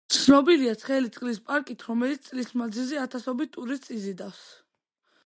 [0.13, 4.45] ცნობილია ცხელი წყლის პარკით, რომელიც წლის მანძილზე ათასობით ტურისტს იზიდავს.